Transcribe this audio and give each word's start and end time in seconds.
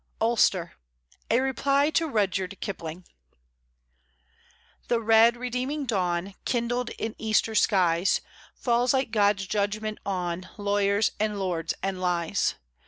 ULSTER 0.19 0.73
(A 1.29 1.39
REPLY 1.39 1.91
TO 1.91 2.07
RUDYARD 2.07 2.59
KIPLING) 2.59 3.05
The 4.87 4.99
red, 4.99 5.37
redeeming 5.37 5.85
dawn 5.85 6.33
Kindled 6.43 6.89
in 6.97 7.13
Easter 7.19 7.53
skies, 7.53 8.21
Falls 8.55 8.95
like 8.95 9.11
God's 9.11 9.45
judgment 9.45 9.99
on 10.03 10.49
Lawyers, 10.57 11.11
and 11.19 11.37
lords, 11.37 11.75
and 11.83 12.01
lies. 12.01 12.55